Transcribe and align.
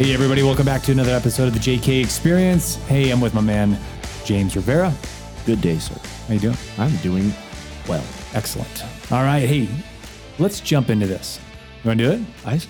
Hey, 0.00 0.14
everybody, 0.14 0.42
welcome 0.42 0.64
back 0.64 0.80
to 0.84 0.92
another 0.92 1.14
episode 1.14 1.48
of 1.48 1.52
the 1.52 1.60
JK 1.60 2.02
Experience. 2.02 2.76
Hey, 2.86 3.10
I'm 3.10 3.20
with 3.20 3.34
my 3.34 3.42
man, 3.42 3.78
James 4.24 4.56
Rivera. 4.56 4.94
Good 5.44 5.60
day, 5.60 5.76
sir. 5.76 5.94
How 6.26 6.32
you 6.32 6.40
doing? 6.40 6.56
I'm 6.78 6.96
doing 7.02 7.34
well. 7.86 8.02
Excellent. 8.32 8.82
All 9.12 9.24
right, 9.24 9.46
hey, 9.46 9.68
let's 10.38 10.60
jump 10.60 10.88
into 10.88 11.06
this. 11.06 11.38
You 11.84 11.88
want 11.88 12.00
to 12.00 12.06
do 12.06 12.12
it? 12.12 12.26
I, 12.46 12.62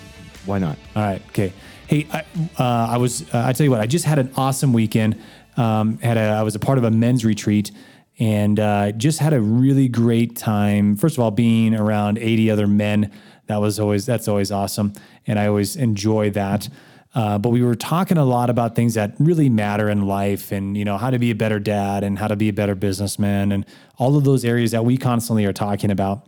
why 0.45 0.59
not? 0.59 0.77
All 0.93 1.03
right. 1.03 1.21
Okay. 1.29 1.53
Hey, 1.87 2.05
I, 2.11 2.25
uh, 2.59 2.87
I 2.89 2.97
was. 2.97 3.21
Uh, 3.33 3.45
I 3.45 3.53
tell 3.53 3.63
you 3.63 3.71
what. 3.71 3.79
I 3.79 3.87
just 3.87 4.03
had 4.03 4.19
an 4.19 4.29
awesome 4.35 4.73
weekend. 4.73 5.17
Um, 5.55 5.99
had 5.99 6.17
a. 6.17 6.31
I 6.31 6.43
was 6.43 6.55
a 6.55 6.59
part 6.59 6.79
of 6.79 6.83
a 6.83 6.91
men's 6.91 7.23
retreat, 7.23 7.71
and 8.19 8.59
uh, 8.59 8.91
just 8.91 9.19
had 9.19 9.31
a 9.31 9.39
really 9.39 9.87
great 9.87 10.35
time. 10.35 10.97
First 10.97 11.15
of 11.15 11.23
all, 11.23 11.31
being 11.31 11.75
around 11.75 12.17
80 12.17 12.51
other 12.51 12.67
men. 12.67 13.09
That 13.45 13.61
was 13.61 13.79
always. 13.79 14.05
That's 14.05 14.27
always 14.27 14.51
awesome, 14.51 14.91
and 15.25 15.39
I 15.39 15.47
always 15.47 15.77
enjoy 15.77 16.31
that. 16.31 16.67
Uh, 17.13 17.37
but 17.37 17.49
we 17.49 17.61
were 17.61 17.75
talking 17.75 18.17
a 18.17 18.23
lot 18.23 18.49
about 18.49 18.75
things 18.75 18.93
that 18.93 19.13
really 19.19 19.49
matter 19.49 19.89
in 19.89 20.07
life, 20.07 20.51
and 20.51 20.77
you 20.77 20.85
know 20.85 20.97
how 20.97 21.09
to 21.09 21.19
be 21.19 21.31
a 21.31 21.35
better 21.35 21.59
dad, 21.59 22.03
and 22.03 22.17
how 22.17 22.27
to 22.27 22.35
be 22.35 22.47
a 22.47 22.53
better 22.53 22.75
businessman, 22.75 23.51
and 23.51 23.65
all 23.97 24.15
of 24.15 24.23
those 24.23 24.45
areas 24.45 24.71
that 24.71 24.85
we 24.85 24.97
constantly 24.97 25.45
are 25.45 25.53
talking 25.53 25.91
about. 25.91 26.25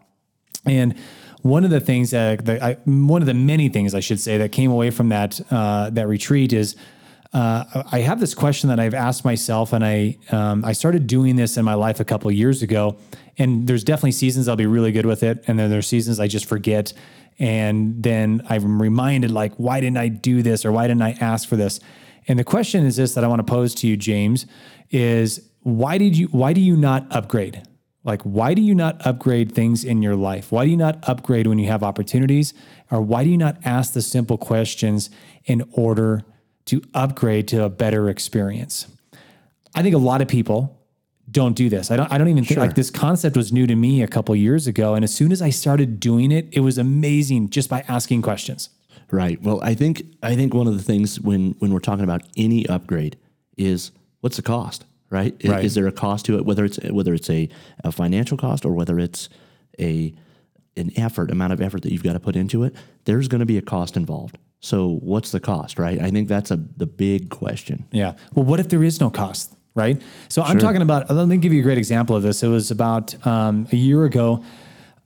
And 0.66 0.96
one 1.42 1.64
of 1.64 1.72
the 1.72 1.80
things 1.80 2.12
that, 2.12 2.50
I, 2.50 2.78
one 2.86 3.22
of 3.22 3.26
the 3.26 3.34
many 3.34 3.70
things 3.70 3.94
I 3.94 4.00
should 4.00 4.20
say 4.20 4.38
that 4.38 4.52
came 4.52 4.72
away 4.72 4.92
from 4.92 5.10
that 5.10 5.40
uh, 5.52 5.90
that 5.92 6.08
retreat 6.08 6.54
is 6.54 6.76
uh, 7.34 7.84
I 7.92 8.00
have 8.00 8.20
this 8.20 8.36
question 8.36 8.70
that 8.70 8.80
I've 8.80 8.94
asked 8.94 9.26
myself, 9.26 9.74
and 9.74 9.84
I 9.86 10.18
um, 10.32 10.64
I 10.66 10.74
started 10.74 11.08
doing 11.08 11.36
this 11.36 11.58
in 11.58 11.66
my 11.66 11.74
life 11.74 12.00
a 12.00 12.06
couple 12.06 12.32
years 12.32 12.62
ago. 12.62 12.98
And 13.40 13.66
there's 13.66 13.84
definitely 13.84 14.12
seasons 14.12 14.48
I'll 14.48 14.56
be 14.56 14.68
really 14.68 14.92
good 14.92 15.08
with 15.08 15.24
it, 15.24 15.44
and 15.48 15.58
then 15.58 15.72
there's 15.72 15.88
seasons 15.88 16.20
I 16.20 16.28
just 16.28 16.46
forget. 16.46 16.94
And 17.40 18.02
then 18.04 18.42
I'm 18.50 18.82
reminded, 18.82 19.32
like, 19.32 19.54
why 19.56 19.82
didn't 19.82 19.98
I 19.98 20.08
do 20.08 20.42
this, 20.42 20.66
or 20.66 20.72
why 20.72 20.88
didn't 20.88 21.02
I 21.02 21.12
ask 21.20 21.48
for 21.48 21.56
this? 21.56 21.80
And 22.28 22.40
the 22.40 22.44
question 22.44 22.86
is 22.86 22.96
this 22.96 23.14
that 23.16 23.24
I 23.24 23.28
want 23.28 23.46
to 23.46 23.52
pose 23.52 23.76
to 23.76 23.88
you, 23.88 23.98
James, 23.98 24.46
is 24.92 25.50
why 25.62 25.98
did 25.98 26.18
you 26.18 26.28
why 26.28 26.54
do 26.54 26.62
you 26.62 26.76
not 26.76 27.08
upgrade? 27.10 27.64
Like, 28.06 28.22
why 28.24 28.54
do 28.54 28.62
you 28.62 28.76
not 28.76 29.06
upgrade 29.06 29.54
things 29.54 29.86
in 29.86 30.02
your 30.02 30.16
life? 30.16 30.52
Why 30.52 30.66
do 30.66 30.72
you 30.72 30.78
not 30.78 31.08
upgrade 31.08 31.48
when 31.48 31.58
you 31.58 31.68
have 31.68 31.84
opportunities? 31.84 32.54
Or 32.92 33.02
why 33.02 33.24
do 33.24 33.30
you 33.30 33.38
not 33.38 33.58
ask 33.64 33.94
the 33.94 34.02
simple 34.02 34.38
questions 34.38 35.10
in 35.46 35.64
order 35.72 36.24
to 36.66 36.82
upgrade 36.94 37.48
to 37.50 37.64
a 37.64 37.70
better 37.70 38.10
experience? 38.10 38.88
I 39.74 39.82
think 39.82 39.96
a 39.96 40.00
lot 40.00 40.22
of 40.22 40.28
people 40.28 40.83
don't 41.34 41.56
do 41.56 41.68
this. 41.70 41.92
I 41.92 41.98
don't 41.98 42.10
I 42.12 42.18
don't 42.18 42.30
even 42.30 42.46
think 42.46 42.60
like 42.60 42.76
this 42.76 42.90
concept 42.90 43.36
was 43.36 43.52
new 43.52 43.68
to 43.68 43.76
me 43.76 44.02
a 44.02 44.08
couple 44.08 44.34
years 44.36 44.68
ago. 44.68 44.94
And 44.96 45.04
as 45.04 45.14
soon 45.14 45.32
as 45.34 45.42
I 45.42 45.50
started 45.50 46.00
doing 46.00 46.32
it, 46.32 46.48
it 46.52 46.62
was 46.62 46.78
amazing 46.78 47.50
just 47.50 47.70
by 47.70 47.84
asking 47.88 48.22
questions. 48.22 48.70
Right. 49.12 49.42
Well, 49.42 49.60
I 49.62 49.74
think 49.74 50.04
I 50.24 50.36
think 50.36 50.54
one 50.54 50.68
of 50.68 50.76
the 50.78 50.84
things 50.84 51.20
when 51.20 51.56
when 51.60 51.74
we're 51.74 51.80
talking 51.80 52.04
about 52.06 52.22
any 52.38 52.66
upgrade 52.68 53.18
is 53.58 53.92
what's 54.22 54.38
the 54.38 54.42
cost, 54.44 54.86
right? 55.10 55.36
Is, 55.40 55.50
Right. 55.52 55.66
is 55.66 55.76
there 55.76 55.88
a 55.88 55.92
cost 55.92 56.26
to 56.28 56.38
it? 56.38 56.46
Whether 56.46 56.66
it's 56.66 56.78
whether 56.90 57.14
it's 57.14 57.30
a, 57.30 57.50
a 57.84 57.92
financial 57.92 58.38
cost 58.38 58.66
or 58.66 58.74
whether 58.74 58.98
it's 59.00 59.30
a 59.80 60.14
an 60.78 60.92
effort 60.96 61.30
amount 61.30 61.54
of 61.54 61.62
effort 61.62 61.82
that 61.84 61.92
you've 61.92 62.04
got 62.04 62.14
to 62.14 62.20
put 62.20 62.36
into 62.36 62.64
it, 62.64 62.76
there's 63.06 63.28
going 63.28 63.40
to 63.42 63.46
be 63.46 63.58
a 63.58 63.62
cost 63.62 63.96
involved. 63.98 64.38
So 64.60 64.98
what's 65.02 65.32
the 65.32 65.40
cost, 65.40 65.78
right? 65.78 66.00
I 66.02 66.10
think 66.10 66.28
that's 66.30 66.50
a 66.52 66.56
the 66.78 66.88
big 66.88 67.30
question. 67.30 67.86
Yeah. 67.92 68.14
Well, 68.34 68.46
what 68.46 68.60
if 68.60 68.70
there 68.70 68.84
is 68.84 69.00
no 69.00 69.10
cost, 69.12 69.54
right? 69.76 70.02
So 70.30 70.42
I'm 70.42 70.60
talking 70.60 70.82
about, 70.82 71.10
let 71.10 71.28
me 71.28 71.38
give 71.38 71.54
you 71.54 71.60
a 71.62 71.64
great 71.64 71.78
example 71.78 72.16
of 72.16 72.24
this. 72.24 72.44
It 72.44 72.48
was 72.48 72.72
about 72.72 73.16
um, 73.26 73.68
a 73.72 73.76
year 73.76 74.06
ago. 74.06 74.44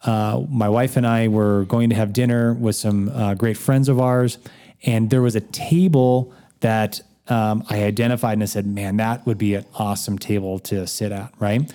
Uh, 0.04 0.44
my 0.50 0.70
wife 0.70 0.98
and 0.98 1.08
I 1.08 1.28
were 1.28 1.66
going 1.66 1.90
to 1.90 1.96
have 1.96 2.14
dinner 2.14 2.54
with 2.54 2.76
some 2.76 3.10
uh, 3.10 3.34
great 3.34 3.58
friends 3.58 3.90
of 3.90 4.00
ours, 4.00 4.38
and 4.84 5.10
there 5.10 5.22
was 5.22 5.36
a 5.36 5.42
table 5.42 6.34
that 6.60 7.02
um, 7.28 7.64
I 7.70 7.84
identified 7.84 8.34
and 8.34 8.44
I 8.44 8.46
said, 8.46 8.66
man, 8.66 8.98
that 8.98 9.26
would 9.26 9.38
be 9.38 9.56
an 9.56 9.66
awesome 9.76 10.18
table 10.18 10.60
to 10.60 10.86
sit 10.88 11.12
at, 11.12 11.34
right? 11.40 11.72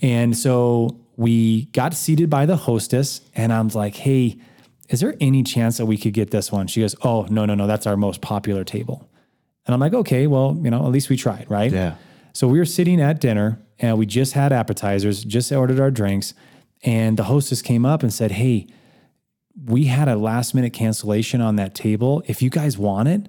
And 0.00 0.36
so 0.36 0.96
we 1.16 1.66
got 1.66 1.94
seated 1.94 2.30
by 2.30 2.46
the 2.46 2.56
hostess, 2.56 3.22
and 3.34 3.52
I 3.52 3.60
was 3.60 3.74
like, 3.74 3.96
hey, 3.96 4.38
is 4.88 5.00
there 5.00 5.14
any 5.20 5.42
chance 5.42 5.78
that 5.78 5.86
we 5.86 5.96
could 5.96 6.12
get 6.12 6.30
this 6.30 6.52
one? 6.52 6.66
She 6.66 6.80
goes, 6.80 6.94
oh, 7.02 7.26
no, 7.30 7.44
no, 7.44 7.54
no, 7.54 7.66
that's 7.66 7.86
our 7.86 7.96
most 7.96 8.20
popular 8.20 8.64
table. 8.64 9.08
And 9.66 9.74
I'm 9.74 9.80
like, 9.80 9.94
okay, 9.94 10.26
well, 10.26 10.58
you 10.62 10.70
know, 10.70 10.84
at 10.84 10.92
least 10.92 11.08
we 11.08 11.16
tried, 11.16 11.50
right? 11.50 11.72
Yeah. 11.72 11.94
So 12.34 12.48
we 12.48 12.58
were 12.58 12.64
sitting 12.64 13.00
at 13.00 13.20
dinner 13.20 13.60
and 13.78 13.96
we 13.96 14.06
just 14.06 14.32
had 14.32 14.52
appetizers, 14.52 15.24
just 15.24 15.50
ordered 15.52 15.80
our 15.80 15.90
drinks, 15.90 16.34
and 16.82 17.16
the 17.16 17.24
hostess 17.24 17.62
came 17.62 17.86
up 17.86 18.02
and 18.02 18.12
said, 18.12 18.32
Hey, 18.32 18.66
we 19.64 19.84
had 19.84 20.08
a 20.08 20.16
last 20.16 20.54
minute 20.54 20.72
cancellation 20.72 21.40
on 21.40 21.56
that 21.56 21.74
table. 21.74 22.22
If 22.26 22.42
you 22.42 22.50
guys 22.50 22.76
want 22.76 23.08
it, 23.08 23.28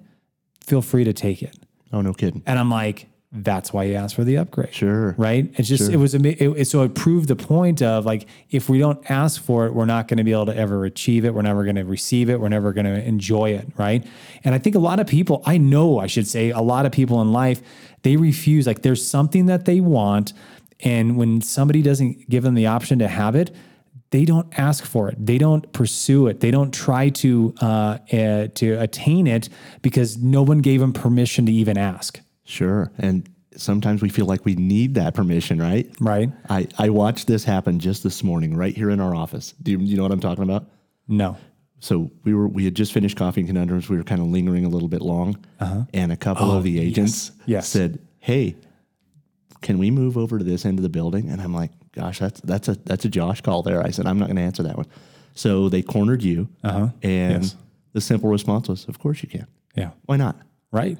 feel 0.65 0.81
free 0.81 1.03
to 1.03 1.13
take 1.13 1.43
it. 1.43 1.55
Oh, 1.93 2.01
no 2.01 2.13
kidding. 2.13 2.43
And 2.45 2.57
I'm 2.57 2.69
like, 2.69 3.07
that's 3.31 3.73
why 3.73 3.83
you 3.83 3.95
asked 3.95 4.15
for 4.15 4.23
the 4.23 4.37
upgrade. 4.37 4.73
Sure. 4.73 5.13
Right. 5.17 5.51
It's 5.57 5.67
just, 5.67 5.91
it 5.91 5.97
was, 5.97 6.13
it, 6.15 6.25
it- 6.25 6.67
so 6.67 6.83
it 6.83 6.95
proved 6.95 7.27
the 7.27 7.35
point 7.35 7.81
of 7.81 8.05
like, 8.05 8.27
if 8.49 8.69
we 8.69 8.79
don't 8.79 9.09
ask 9.11 9.41
for 9.43 9.65
it, 9.65 9.73
we're 9.73 9.85
not 9.85 10.07
going 10.07 10.17
to 10.17 10.23
be 10.23 10.31
able 10.31 10.45
to 10.45 10.55
ever 10.55 10.85
achieve 10.85 11.25
it. 11.25 11.33
We're 11.33 11.41
never 11.41 11.63
going 11.63 11.75
to 11.75 11.83
receive 11.83 12.29
it. 12.29 12.39
We're 12.39 12.49
never 12.49 12.71
going 12.71 12.85
to 12.85 13.03
enjoy 13.03 13.49
it. 13.51 13.67
Right. 13.77 14.05
And 14.43 14.55
I 14.55 14.57
think 14.57 14.75
a 14.75 14.79
lot 14.79 14.99
of 14.99 15.07
people, 15.07 15.43
I 15.45 15.57
know, 15.57 15.99
I 15.99 16.07
should 16.07 16.27
say, 16.27 16.51
a 16.51 16.61
lot 16.61 16.85
of 16.85 16.91
people 16.93 17.21
in 17.21 17.33
life, 17.33 17.61
they 18.03 18.15
refuse. 18.15 18.67
Like, 18.67 18.83
there's 18.83 19.05
something 19.05 19.47
that 19.47 19.65
they 19.65 19.79
want. 19.81 20.31
And 20.81 21.17
when 21.17 21.41
somebody 21.41 21.81
doesn't 21.81 22.29
give 22.29 22.43
them 22.43 22.53
the 22.53 22.67
option 22.67 22.99
to 22.99 23.07
have 23.07 23.35
it, 23.35 23.53
they 24.11 24.23
don't 24.23 24.57
ask 24.57 24.85
for 24.85 25.09
it. 25.09 25.15
They 25.25 25.37
don't 25.37 25.69
pursue 25.73 26.27
it. 26.27 26.39
They 26.39 26.51
don't 26.51 26.73
try 26.73 27.09
to 27.09 27.53
uh, 27.61 27.97
uh, 28.13 28.47
to 28.55 28.73
attain 28.79 29.27
it 29.27 29.49
because 29.81 30.17
no 30.17 30.41
one 30.43 30.59
gave 30.59 30.79
them 30.79 30.93
permission 30.93 31.45
to 31.47 31.51
even 31.51 31.77
ask. 31.77 32.21
Sure. 32.45 32.91
And 32.97 33.27
sometimes 33.57 34.01
we 34.01 34.09
feel 34.09 34.25
like 34.25 34.45
we 34.45 34.55
need 34.55 34.93
that 34.95 35.13
permission, 35.13 35.59
right? 35.61 35.89
Right? 35.99 36.29
I, 36.49 36.67
I 36.77 36.89
watched 36.89 37.27
this 37.27 37.43
happen 37.43 37.79
just 37.79 38.03
this 38.03 38.23
morning, 38.23 38.55
right 38.55 38.75
here 38.75 38.89
in 38.89 38.99
our 38.99 39.13
office. 39.15 39.53
Do 39.61 39.71
you, 39.71 39.79
you 39.79 39.97
know 39.97 40.03
what 40.03 40.11
I'm 40.11 40.19
talking 40.19 40.43
about? 40.43 40.69
No. 41.07 41.37
So 41.79 42.09
we 42.23 42.33
were 42.33 42.47
we 42.47 42.65
had 42.65 42.73
just 42.75 42.93
finished 42.93 43.17
coffee 43.17 43.41
and 43.41 43.47
conundrums. 43.49 43.89
We 43.89 43.97
were 43.97 44.03
kind 44.03 44.21
of 44.21 44.27
lingering 44.27 44.65
a 44.65 44.69
little 44.69 44.87
bit 44.87 45.01
long, 45.01 45.37
and 45.93 46.11
a 46.11 46.15
couple 46.17 46.51
of 46.51 46.63
the 46.63 46.79
agents 46.79 47.29
Uh-huh. 47.29 47.39
Oh, 47.41 47.43
yes. 47.47 47.67
said, 47.67 47.99
"Hey, 48.19 48.55
can 49.61 49.77
we 49.77 49.91
move 49.91 50.17
over 50.17 50.37
to 50.39 50.43
this 50.43 50.65
end 50.65 50.79
of 50.79 50.83
the 50.83 50.89
building?" 50.89 51.29
And 51.29 51.41
I'm 51.41 51.53
like, 51.53 51.71
"Gosh, 51.91 52.17
that's 52.19 52.39
that's 52.41 52.69
a 52.69 52.75
that's 52.85 53.05
a 53.05 53.09
Josh 53.09 53.41
call 53.41 53.61
there." 53.61 53.83
I 53.85 53.91
said, 53.91 54.07
"I'm 54.07 54.17
not 54.17 54.25
going 54.27 54.37
to 54.37 54.41
answer 54.41 54.63
that 54.63 54.77
one." 54.77 54.87
So 55.35 55.69
they 55.69 55.81
cornered 55.83 56.23
you, 56.23 56.47
uh-huh. 56.63 56.87
and 57.03 57.43
Yes. 57.43 57.55
the 57.93 58.01
simple 58.01 58.29
response 58.29 58.67
was, 58.69 58.85
"Of 58.87 58.97
course 58.97 59.21
you 59.21 59.29
can. 59.29 59.45
Yeah. 59.75 59.91
Why 60.05 60.17
not?" 60.17 60.37
Right. 60.71 60.97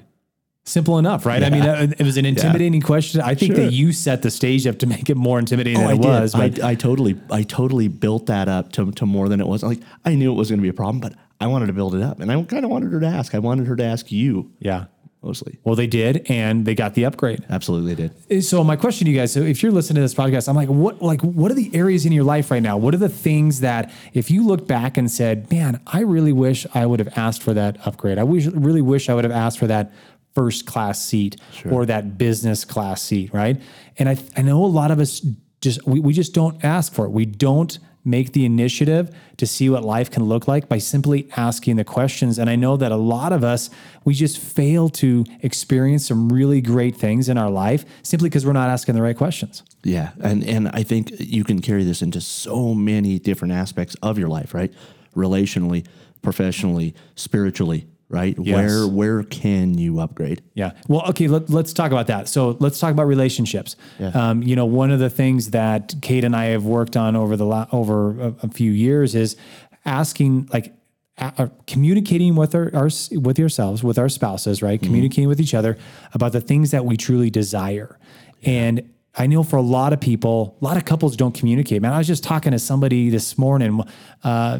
Simple 0.68 0.98
enough, 0.98 1.24
right? 1.24 1.44
I 1.44 1.48
mean, 1.48 1.62
it 1.64 2.02
was 2.02 2.16
an 2.16 2.26
intimidating 2.26 2.80
question. 2.80 3.20
I 3.20 3.36
think 3.36 3.54
Sure. 3.54 3.64
that 3.64 3.72
you 3.72 3.92
set 3.92 4.22
the 4.22 4.32
stage 4.32 4.66
up 4.66 4.80
to 4.80 4.86
make 4.88 5.08
it 5.08 5.16
more 5.16 5.38
intimidating 5.38 5.78
oh, 5.78 5.82
than 5.82 5.90
I 5.90 5.94
it 5.94 6.02
did. 6.02 6.08
was. 6.08 6.32
But 6.32 6.62
I, 6.64 6.70
I 6.70 6.74
totally, 6.74 7.20
I 7.30 7.44
totally 7.44 7.86
built 7.86 8.26
that 8.26 8.48
up 8.48 8.72
to, 8.72 8.90
to 8.90 9.06
more 9.06 9.28
than 9.28 9.40
it 9.40 9.46
was. 9.46 9.62
Like 9.62 9.78
I 10.04 10.16
knew 10.16 10.32
it 10.32 10.34
was 10.34 10.50
going 10.50 10.58
to 10.58 10.62
be 10.62 10.68
a 10.68 10.72
problem, 10.74 10.98
but 11.00 11.12
I 11.40 11.46
wanted 11.46 11.66
to 11.66 11.72
build 11.72 11.94
it 11.94 12.02
up, 12.02 12.18
and 12.18 12.32
I 12.32 12.42
kind 12.42 12.64
of 12.64 12.70
wanted 12.70 12.90
her 12.92 12.98
to 13.00 13.06
ask. 13.06 13.32
I 13.34 13.38
wanted 13.38 13.68
her 13.68 13.76
to 13.76 13.84
ask 13.84 14.10
you 14.10 14.50
yeah. 14.58 14.86
mostly. 15.22 15.58
Well, 15.62 15.76
they 15.76 15.86
did, 15.86 16.28
and 16.28 16.64
they 16.66 16.74
got 16.74 16.94
the 16.94 17.04
upgrade. 17.04 17.44
Absolutely 17.48 17.94
they 17.94 18.02
did. 18.08 18.16
Eh, 18.30 18.40
so 18.40 18.64
my 18.64 18.74
question 18.74 19.04
to 19.04 19.10
you 19.12 19.16
guys: 19.18 19.32
So 19.32 19.42
if 19.42 19.62
you're 19.62 19.70
listening 19.70 19.96
to 19.96 20.00
this 20.00 20.14
podcast, 20.14 20.48
I'm 20.48 20.56
like, 20.56 20.68
what, 20.68 21.00
like, 21.00 21.20
what 21.20 21.52
are 21.52 21.54
the 21.54 21.70
areas 21.74 22.06
in 22.06 22.12
your 22.12 22.24
life 22.24 22.50
right 22.50 22.62
now? 22.62 22.76
What 22.76 22.92
are 22.92 22.98
the 22.98 23.08
things 23.08 23.60
that, 23.60 23.92
if 24.14 24.32
you 24.32 24.44
look 24.44 24.66
back 24.66 24.96
and 24.96 25.08
said, 25.08 25.48
"Man, 25.52 25.78
I 25.86 26.00
really 26.00 26.32
wish 26.32 26.66
I 26.74 26.86
would 26.86 26.98
have 26.98 27.16
asked 27.16 27.42
for 27.42 27.54
that 27.54 27.76
upgrade. 27.86 28.18
I 28.18 28.24
wish, 28.24 28.46
really 28.46 28.82
wish 28.82 29.08
I 29.08 29.14
would 29.14 29.24
have 29.24 29.32
asked 29.32 29.58
for 29.60 29.68
that 29.68 29.92
first 30.36 30.66
class 30.66 31.04
seat 31.04 31.36
or 31.72 31.86
that 31.86 32.18
business 32.18 32.64
class 32.64 33.02
seat," 33.02 33.32
right? 33.32 33.60
And 33.98 34.08
I, 34.08 34.16
I 34.36 34.42
know 34.42 34.64
a 34.64 34.66
lot 34.80 34.90
of 34.90 35.00
us 35.00 35.26
just 35.60 35.84
we, 35.86 35.98
we 35.98 36.12
just 36.12 36.32
don't 36.32 36.62
ask 36.64 36.92
for 36.92 37.06
it. 37.06 37.10
We 37.10 37.26
don't 37.26 37.78
make 38.06 38.32
the 38.32 38.46
initiative 38.46 39.14
to 39.36 39.46
see 39.46 39.68
what 39.68 39.84
life 39.84 40.10
can 40.10 40.22
look 40.22 40.46
like 40.46 40.68
by 40.68 40.78
simply 40.78 41.28
asking 41.36 41.74
the 41.74 41.84
questions. 41.84 42.38
And 42.38 42.48
I 42.48 42.54
know 42.54 42.76
that 42.76 42.92
a 42.92 42.96
lot 42.96 43.32
of 43.32 43.42
us, 43.42 43.68
we 44.04 44.14
just 44.14 44.38
fail 44.38 44.88
to 44.90 45.24
experience 45.42 46.06
some 46.06 46.32
really 46.32 46.60
great 46.60 46.96
things 46.96 47.28
in 47.28 47.36
our 47.36 47.50
life 47.50 47.84
simply 48.02 48.28
because 48.28 48.46
we're 48.46 48.52
not 48.52 48.70
asking 48.70 48.94
the 48.94 49.02
right 49.02 49.16
questions. 49.16 49.64
Yeah, 49.82 50.12
and 50.22 50.44
and 50.44 50.68
I 50.68 50.84
think 50.84 51.10
you 51.18 51.42
can 51.42 51.60
carry 51.60 51.84
this 51.84 52.00
into 52.00 52.20
so 52.20 52.74
many 52.74 53.18
different 53.18 53.52
aspects 53.52 53.96
of 54.02 54.18
your 54.18 54.28
life, 54.28 54.54
right? 54.54 54.72
Relationally, 55.16 55.84
professionally, 56.22 56.94
spiritually, 57.16 57.88
right? 58.08 58.36
Yes. 58.38 58.54
Where 58.54 58.86
where 58.86 59.22
can 59.22 59.76
you 59.78 60.00
upgrade? 60.00 60.42
Yeah. 60.54 60.72
Well, 60.88 61.02
okay. 61.10 61.28
Let, 61.28 61.50
let's 61.50 61.72
talk 61.72 61.90
about 61.92 62.06
that. 62.06 62.28
So 62.28 62.56
let's 62.60 62.78
talk 62.78 62.92
about 62.92 63.06
relationships. 63.06 63.76
Um, 64.00 64.42
you 64.42 64.54
know, 64.56 64.66
one 64.66 64.90
of 64.90 64.98
the 64.98 65.10
things 65.10 65.50
that 65.50 65.94
Kate 66.02 66.24
and 66.24 66.34
I 66.36 66.46
have 66.46 66.64
worked 66.64 66.96
on 66.96 67.16
over 67.16 67.36
the 67.36 67.46
la- 67.46 67.66
over 67.72 68.20
a, 68.20 68.34
a 68.42 68.48
few 68.48 68.70
years 68.70 69.14
is 69.14 69.36
asking, 69.84 70.48
like, 70.52 70.74
uh, 71.18 71.48
communicating 71.66 72.34
with 72.36 72.54
our, 72.54 72.70
our 72.74 72.90
with 73.12 73.38
yourselves, 73.38 73.82
with 73.82 73.98
our 73.98 74.08
spouses, 74.08 74.62
right? 74.62 74.80
Communicating 74.82 75.28
with 75.28 75.40
each 75.40 75.54
other 75.54 75.78
about 76.12 76.32
the 76.32 76.40
things 76.40 76.72
that 76.72 76.84
we 76.84 76.96
truly 76.96 77.30
desire. 77.30 77.98
And 78.44 78.90
I 79.18 79.26
know 79.26 79.42
for 79.42 79.56
a 79.56 79.62
lot 79.62 79.92
of 79.92 80.00
people, 80.00 80.56
a 80.60 80.64
lot 80.64 80.76
of 80.76 80.84
couples 80.84 81.16
don't 81.16 81.34
communicate. 81.34 81.80
Man, 81.80 81.92
I 81.92 81.98
was 81.98 82.06
just 82.06 82.22
talking 82.22 82.52
to 82.52 82.58
somebody 82.58 83.08
this 83.08 83.38
morning, 83.38 83.82
uh, 84.22 84.58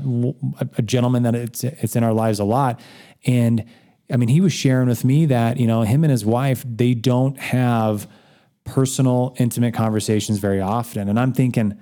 a, 0.61 0.69
a 0.79 0.83
gentleman 0.83 1.25
that 1.25 1.35
it's 1.35 1.63
it's 1.63 1.95
in 1.95 2.03
our 2.03 2.15
lives 2.15 2.39
a 2.39 2.45
lot, 2.45 2.81
and 3.27 3.65
I 4.11 4.17
mean, 4.17 4.29
he 4.29 4.41
was 4.41 4.53
sharing 4.53 4.89
with 4.89 5.05
me 5.05 5.27
that 5.27 5.59
you 5.59 5.67
know 5.67 5.83
him 5.83 6.05
and 6.05 6.11
his 6.11 6.25
wife 6.25 6.65
they 6.67 6.95
don't 6.95 7.39
have 7.39 8.09
personal, 8.65 9.35
intimate 9.39 9.75
conversations 9.75 10.39
very 10.39 10.61
often, 10.61 11.09
and 11.09 11.21
I'm 11.21 11.33
thinking, 11.33 11.79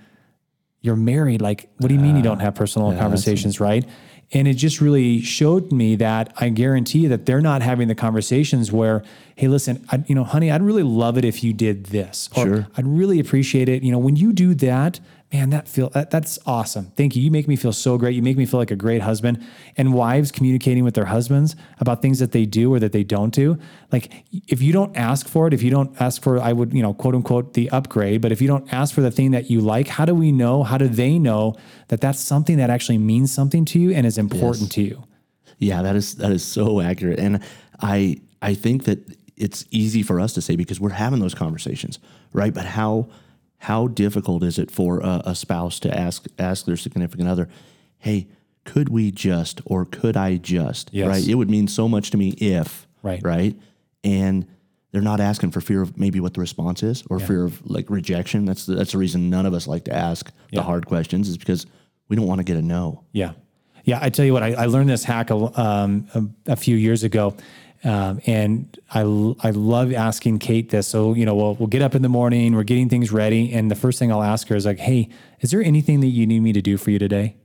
you're 0.81 0.97
married. 0.97 1.41
Like, 1.41 1.70
what 1.79 1.88
do 1.88 1.94
you 1.94 2.00
mean 2.00 2.17
you 2.17 2.23
don't 2.23 2.41
have 2.41 2.55
personal 2.56 2.94
conversations, 2.99 3.61
right? 3.61 3.88
And 4.34 4.48
it 4.48 4.54
just 4.54 4.81
really 4.81 5.20
showed 5.20 5.70
me 5.72 5.94
that 5.96 6.34
I 6.38 6.48
guarantee 6.48 7.06
that 7.06 7.25
they're 7.25 7.40
not 7.40 7.62
having 7.62 7.86
the 7.88 7.94
conversations 7.94 8.72
where, 8.72 9.04
hey, 9.36 9.46
listen, 9.48 9.86
I, 9.90 10.02
you 10.06 10.14
know, 10.14 10.25
honey, 10.25 10.50
I'd 10.50 10.60
really 10.62 10.82
love 10.82 11.16
it 11.16 11.25
if 11.25 11.44
you 11.44 11.52
did 11.52 11.86
this, 11.86 12.28
or 12.36 12.44
Sure. 12.44 12.66
I'd 12.76 12.86
really 12.86 13.20
appreciate 13.20 13.69
it. 13.69 13.82
You 13.84 13.92
know, 13.92 13.98
when 13.98 14.16
you 14.16 14.32
do 14.32 14.54
that, 14.56 14.98
man, 15.34 15.50
that 15.50 15.66
feel 15.66 15.88
that, 15.90 16.12
that's 16.12 16.38
awesome. 16.46 16.92
Thank 16.96 17.16
you. 17.16 17.22
You 17.22 17.31
make 17.31 17.48
me 17.48 17.56
feel 17.56 17.72
so 17.72 17.98
great. 17.98 18.14
You 18.14 18.22
make 18.22 18.36
me 18.36 18.46
feel 18.46 18.60
like 18.60 18.70
a 18.70 18.76
great 18.76 19.02
husband. 19.02 19.44
And 19.76 19.92
wives 19.92 20.31
communicating 20.31 20.84
with 20.84 20.94
their 20.94 21.06
husbands 21.06 21.56
about 21.81 22.02
things 22.02 22.20
that 22.20 22.31
they 22.31 22.46
do 22.46 22.72
or 22.72 22.78
that 22.78 22.92
they 22.92 23.02
don't 23.02 23.34
do. 23.34 23.58
Like 23.90 24.25
if 24.46 24.62
you 24.62 24.72
don't 24.72 24.96
ask 24.96 25.26
for 25.26 25.48
it, 25.48 25.52
if 25.52 25.60
you 25.60 25.70
don't 25.70 26.00
ask 26.00 26.22
for, 26.22 26.38
I 26.38 26.52
would, 26.52 26.72
you 26.72 26.82
know, 26.82 26.94
quote 26.94 27.16
unquote, 27.16 27.54
the 27.54 27.69
upgrade. 27.70 28.20
But 28.20 28.31
if 28.31 28.40
you 28.40 28.46
don't 28.46 28.72
ask 28.72 28.94
for 28.94 29.00
the 29.00 29.10
thing 29.10 29.32
that 29.32 29.50
you 29.50 29.60
like, 29.60 29.88
how 29.88 30.04
do 30.04 30.14
we 30.14 30.31
know? 30.31 30.62
How 30.62 30.78
do 30.78 30.86
they 30.86 31.19
know 31.19 31.56
that 31.88 32.00
that's 32.00 32.20
something 32.20 32.56
that 32.58 32.70
actually 32.70 32.98
means 32.98 33.32
something 33.32 33.64
to 33.66 33.81
you 33.81 33.90
and 33.90 34.06
is 34.06 34.19
important 34.19 34.70
to 34.72 34.82
you? 34.82 35.02
Yeah, 35.58 35.82
that 35.82 35.96
is 35.96 36.16
that 36.16 36.31
is 36.31 36.44
so 36.44 36.81
accurate, 36.81 37.20
and 37.20 37.40
I 37.81 38.20
I 38.42 38.54
think 38.54 38.84
that 38.84 38.98
it's 39.36 39.64
easy 39.70 40.02
for 40.02 40.19
us 40.19 40.32
to 40.34 40.42
say 40.42 40.56
because 40.56 40.81
we're 40.81 40.90
having 40.90 41.20
those 41.20 41.34
conversations, 41.34 42.00
right? 42.32 42.52
But 42.52 42.66
how 42.66 43.08
how 43.64 43.88
difficult 43.88 44.43
is 44.43 44.58
it 44.58 44.70
for 44.70 45.00
a, 45.00 45.22
a 45.26 45.34
spouse 45.34 45.81
to 45.81 45.99
ask 45.99 46.26
ask 46.38 46.66
their 46.66 46.76
significant 46.76 47.28
other, 47.28 47.49
"Hey, 47.99 48.28
could 48.64 48.88
we 48.88 49.11
just 49.11 49.61
or 49.64 49.84
could 49.84 50.16
I 50.16 50.37
just?" 50.37 50.90
Yes. 50.93 51.08
Right? 51.08 51.26
It 51.28 51.34
would 51.34 51.50
mean 51.50 51.69
so 51.69 51.88
much 51.88 52.11
to 52.11 52.16
me 52.16 52.31
if 52.38 52.87
Right. 53.02 53.20
right, 53.22 53.55
and 54.02 54.46
they're 54.93 55.02
not 55.02 55.20
asking 55.20 55.50
for 55.50 55.61
fear 55.61 55.82
of 55.82 55.99
maybe 55.99 56.20
what 56.20 56.34
the 56.34 56.40
response 56.40 56.82
is 56.82 57.02
or 57.11 57.19
fear 57.19 57.44
of 57.44 57.61
like 57.69 57.90
rejection. 57.90 58.44
That's 58.44 58.64
the, 58.66 58.75
that's 58.76 58.93
the 58.93 58.99
reason 58.99 59.28
none 59.28 59.44
of 59.44 59.52
us 59.52 59.67
like 59.67 59.84
to 59.87 59.94
ask 59.94 60.31
the 60.52 60.62
hard 60.62 60.87
questions 60.87 61.28
is 61.28 61.37
because 61.37 61.67
we 62.08 62.17
don't 62.17 62.26
want 62.26 62.38
to 62.38 62.44
get 62.44 62.56
a 62.56 62.62
no. 62.62 63.02
Yeah. 63.12 63.32
Yeah. 63.84 63.99
I 64.00 64.08
tell 64.10 64.25
you 64.25 64.32
what, 64.32 64.43
I, 64.44 64.52
I 64.52 64.67
learned 64.67 64.88
this 64.88 65.02
hack 65.05 65.31
a, 65.31 65.60
um, 65.60 66.06
a, 66.14 66.52
a 66.52 66.56
few 66.56 66.76
years 66.76 67.02
ago. 67.02 67.34
Um, 67.84 68.20
and 68.26 68.78
I 68.90 69.02
love 69.02 69.92
asking 69.92 70.38
Kate 70.38 70.70
this. 70.70 70.88
So, 70.88 71.12
you 71.12 71.26
know, 71.26 71.34
we'll, 71.34 71.54
we'll 71.56 71.69
get 71.69 71.82
up 71.82 71.94
in 71.94 72.02
the 72.02 72.08
morning, 72.08 72.54
we're 72.54 72.62
getting 72.62 72.88
things 72.88 73.12
ready. 73.12 73.52
And 73.52 73.70
the 73.70 73.75
first 73.75 73.98
thing 73.98 74.10
I'll 74.10 74.22
ask 74.22 74.48
her 74.48 74.56
is 74.56 74.64
like, 74.64 74.78
Hey, 74.78 75.10
is 75.40 75.50
there 75.50 75.62
anything 75.62 76.00
that 76.00 76.08
you 76.08 76.26
need 76.26 76.40
me 76.40 76.52
to 76.54 76.62
do 76.62 76.78
for 76.78 76.90
you 76.90 76.98
today? 76.98 77.36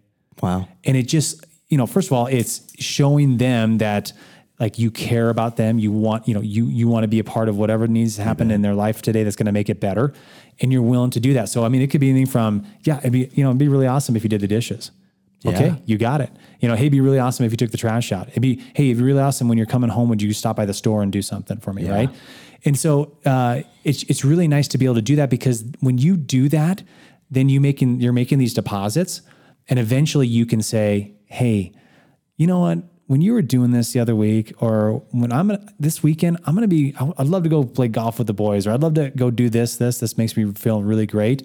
Wow. 0.42 0.68
And 0.86 0.96
it 0.96 1.04
just, 1.04 1.46
you 1.68 1.78
know, 1.78 1.86
first 1.86 2.08
of 2.08 2.14
all, 2.14 2.28
it's 2.28 2.74
showing 2.80 3.38
them 3.38 3.80
that 3.80 4.14
like 4.60 4.80
you 4.80 4.92
care 4.92 5.30
about 5.30 5.58
them. 5.58 5.80
You 5.80 5.92
want, 5.92 6.28
you 6.28 6.34
know, 6.34 6.42
you 6.42 6.66
you 6.66 6.88
want 6.88 7.04
to 7.04 7.08
be 7.08 7.20
a 7.20 7.24
part 7.24 7.50
of 7.50 7.58
whatever 7.58 7.88
needs 7.88 8.16
to 8.18 8.24
happen 8.24 8.52
in 8.52 8.62
their 8.62 8.76
life 8.76 9.02
today 9.02 9.24
that's 9.24 9.36
going 9.36 9.46
to 9.46 9.52
make 9.52 9.70
it 9.70 9.80
better. 9.80 10.14
And 10.62 10.72
you're 10.72 10.82
willing 10.82 11.12
to 11.12 11.20
do 11.20 11.34
that. 11.34 11.50
So 11.50 11.64
I 11.64 11.70
mean, 11.70 11.82
it 11.82 11.88
could 11.88 12.02
be 12.02 12.10
anything 12.10 12.28
from, 12.28 12.66
yeah, 12.84 13.00
it'd 13.00 13.12
be, 13.14 13.30
you 13.34 13.44
know, 13.44 13.50
it'd 13.50 13.60
be 13.60 13.68
really 13.68 13.88
awesome 13.88 14.16
if 14.16 14.24
you 14.24 14.30
did 14.30 14.42
the 14.42 14.48
dishes. 14.48 14.92
Okay, 15.46 15.68
Yeah. 15.68 15.76
you 15.86 15.98
got 15.98 16.20
it. 16.22 16.30
You 16.60 16.68
know, 16.68 16.76
hey, 16.76 16.84
it'd 16.84 16.92
be 16.92 17.00
really 17.02 17.20
awesome 17.20 17.46
if 17.46 17.52
you 17.52 17.58
took 17.58 17.72
the 17.72 17.78
trash 17.78 18.12
out. 18.12 18.28
It'd 18.30 18.42
be, 18.42 18.58
hey, 18.76 18.88
it'd 18.90 18.98
be 18.98 19.04
really 19.04 19.22
awesome 19.22 19.48
when 19.48 19.58
you're 19.58 19.68
coming 19.68 19.90
home. 19.90 20.10
Would 20.10 20.22
you 20.22 20.34
stop 20.34 20.58
by 20.58 20.66
the 20.66 20.74
store 20.74 21.02
and 21.02 21.12
do 21.14 21.22
something 21.22 21.58
for 21.60 21.72
me, 21.72 21.90
right? 21.90 22.10
And 22.66 22.78
so 22.78 23.18
uh, 23.26 23.62
it's 23.86 24.04
it's 24.04 24.26
really 24.26 24.48
nice 24.50 24.68
to 24.70 24.78
be 24.78 24.84
able 24.86 24.96
to 24.96 25.02
do 25.02 25.16
that 25.16 25.30
because 25.30 25.64
when 25.80 25.98
you 25.98 26.18
do 26.18 26.50
that, 26.50 26.84
then 27.32 27.48
you 27.48 27.62
making 27.62 28.02
you're 28.02 28.12
making 28.12 28.38
these 28.40 28.54
deposits, 28.54 29.22
and 29.70 29.80
eventually 29.80 30.28
you 30.28 30.46
can 30.46 30.62
say, 30.62 31.14
hey, 31.28 31.72
you 32.36 32.46
know 32.48 32.60
what? 32.60 32.80
When 33.08 33.22
you 33.22 33.32
were 33.34 33.42
doing 33.42 33.72
this 33.72 33.94
the 33.94 34.00
other 34.02 34.16
week, 34.16 34.54
or 34.62 35.04
when 35.12 35.32
I'm 35.32 35.48
gonna, 35.48 35.66
this 35.80 36.04
weekend, 36.04 36.38
I'm 36.46 36.54
gonna 36.54 36.68
be. 36.68 36.94
I'd 37.18 37.28
love 37.28 37.44
to 37.44 37.50
go 37.50 37.64
play 37.64 37.88
golf 37.88 38.18
with 38.18 38.28
the 38.28 38.34
boys, 38.34 38.68
or 38.68 38.72
I'd 38.72 38.82
love 38.84 38.96
to 38.96 39.10
go 39.12 39.32
do 39.32 39.50
this. 39.50 39.78
This 39.78 40.00
this 40.00 40.18
makes 40.18 40.36
me 40.36 40.52
feel 40.54 40.84
really 40.84 41.06
great. 41.08 41.44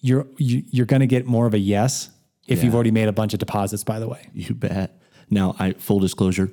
You're 0.00 0.26
you, 0.38 0.64
you're 0.70 0.86
gonna 0.86 1.06
get 1.06 1.24
more 1.26 1.46
of 1.46 1.54
a 1.54 1.58
yes 1.58 2.10
if 2.46 2.62
you've 2.64 2.74
already 2.74 2.90
made 2.90 3.08
a 3.08 3.12
bunch 3.12 3.32
of 3.32 3.38
deposits. 3.40 3.84
By 3.84 3.98
the 3.98 4.08
way, 4.08 4.28
You 4.32 4.54
bet. 4.54 5.00
Now, 5.30 5.56
I 5.58 5.72
full 5.72 5.98
disclosure, 5.98 6.52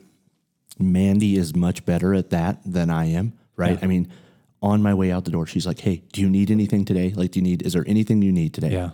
Mandy 0.80 1.36
is 1.36 1.56
much 1.56 1.86
better 1.86 2.14
at 2.14 2.30
that 2.32 2.60
than 2.66 2.90
I 2.90 3.06
am. 3.06 3.34
Right? 3.56 3.78
I 3.84 3.86
mean, 3.86 4.12
on 4.62 4.82
my 4.82 4.94
way 4.94 5.12
out 5.12 5.26
the 5.26 5.32
door, 5.32 5.46
she's 5.46 5.68
like, 5.68 5.80
"Hey, 5.80 6.04
do 6.12 6.22
you 6.22 6.30
need 6.30 6.50
anything 6.50 6.86
today? 6.86 7.14
Like, 7.16 7.32
do 7.32 7.40
you 7.40 7.44
need? 7.44 7.62
Is 7.62 7.74
there 7.74 7.84
anything 7.88 8.22
you 8.22 8.32
need 8.32 8.54
today?" 8.54 8.72
yeah, 8.72 8.92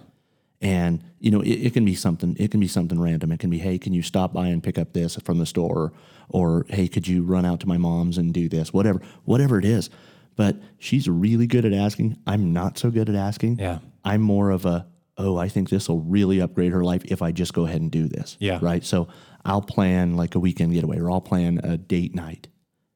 And 0.62 1.02
you 1.20 1.32
know, 1.32 1.42
it, 1.42 1.52
it 1.68 1.74
can 1.74 1.86
be 1.86 1.96
something. 1.96 2.36
It 2.38 2.52
can 2.52 2.60
be 2.60 2.68
something 2.68 3.00
random. 3.00 3.32
It 3.32 3.40
can 3.40 3.50
be, 3.50 3.60
"Hey, 3.60 3.78
can 3.78 3.94
you 3.94 4.02
stop 4.02 4.34
by 4.34 4.48
and 4.48 4.62
pick 4.62 4.78
up 4.78 4.92
this 4.94 5.16
from 5.24 5.38
the 5.38 5.46
store?" 5.46 5.94
Or, 6.28 6.66
"Hey, 6.70 6.88
could 6.90 7.08
you 7.08 7.24
run 7.24 7.46
out 7.46 7.60
to 7.62 7.68
my 7.68 7.78
mom's 7.78 8.18
and 8.18 8.34
do 8.34 8.50
this?" 8.50 8.74
Whatever, 8.74 9.00
whatever 9.24 9.58
it 9.58 9.66
is. 9.66 9.90
But 10.36 10.58
she's 10.78 11.08
really 11.08 11.48
good 11.48 11.66
at 11.66 11.74
asking. 11.74 12.18
I'm 12.28 12.52
not 12.52 12.78
so 12.78 12.92
good 12.92 13.08
at 13.10 13.16
asking. 13.16 13.60
Yeah. 13.60 13.80
I'm 14.04 14.22
more 14.22 14.50
of 14.52 14.66
a, 14.66 14.88
oh, 15.20 15.38
I 15.38 15.50
think 15.50 15.70
this 15.70 15.90
will 15.90 16.02
really 16.02 16.40
upgrade 16.40 16.72
her 16.72 16.84
life 16.84 17.04
if 17.06 17.22
I 17.22 17.32
just 17.32 17.54
go 17.54 17.66
ahead 17.66 17.82
and 17.82 17.92
do 17.92 18.08
this. 18.08 18.38
Yeah. 18.40 18.58
Right. 18.62 18.84
So 18.84 19.10
I'll 19.46 19.62
plan 19.62 20.16
like 20.16 20.34
a 20.34 20.40
weekend 20.40 20.74
getaway 20.74 20.98
or 20.98 21.12
I'll 21.12 21.22
plan 21.22 21.60
a 21.64 21.78
date 21.78 22.16
night 22.16 22.48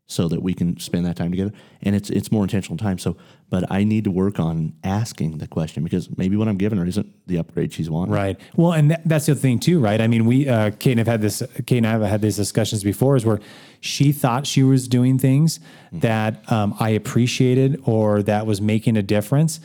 so 0.06 0.28
that 0.28 0.44
we 0.44 0.54
can 0.54 0.80
spend 0.80 1.06
that 1.06 1.16
time 1.16 1.32
together. 1.32 1.52
And 1.82 1.96
it's 1.96 2.10
it's 2.10 2.32
more 2.32 2.44
intentional 2.44 2.78
time. 2.78 2.98
So 2.98 3.18
but 3.50 3.70
I 3.72 3.84
need 3.84 4.04
to 4.06 4.12
work 4.12 4.40
on 4.40 4.74
asking 4.84 5.38
the 5.38 5.48
question 5.48 5.84
because 5.84 6.10
maybe 6.18 6.36
what 6.36 6.48
I'm 6.48 6.58
giving 6.58 6.80
her 6.80 6.86
isn't 6.86 7.28
the 7.28 7.38
upgrade 7.38 7.74
she's 7.74 7.90
wanting. 7.90 8.14
right. 8.14 8.40
Well, 8.56 8.74
and 8.74 8.92
that, 8.92 9.02
that's 9.06 9.26
the 9.28 9.34
other 9.34 9.42
thing 9.42 9.60
too, 9.60 9.80
right? 9.80 10.02
I 10.02 10.08
mean, 10.08 10.26
we 10.26 10.48
uh, 10.48 10.72
Kate 10.72 10.92
and 10.92 11.02
I've 11.02 11.08
had 11.08 11.22
this. 11.22 11.44
Kate 11.66 11.78
and 11.78 11.88
I 11.88 11.92
have 11.92 12.02
had 12.02 12.22
these 12.22 12.36
discussions 12.36 12.84
before, 12.84 13.16
is 13.16 13.26
where 13.26 13.40
she 13.80 14.12
thought 14.12 14.48
she 14.48 14.64
was 14.64 14.88
doing 14.88 15.18
things 15.20 15.60
that 15.92 16.52
um, 16.52 16.76
I 16.80 16.90
appreciated 16.90 17.82
or 17.86 18.24
that 18.24 18.46
was 18.46 18.62
making 18.62 18.98
a 18.98 19.04
difference, 19.04 19.60